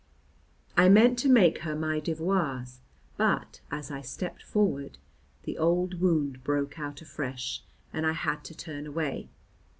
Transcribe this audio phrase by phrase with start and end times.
[0.75, 2.79] I meant to make her my devoirs,
[3.17, 4.97] but, as I stepped forward,
[5.43, 9.29] the old wound broke out afresh, and I had to turn away.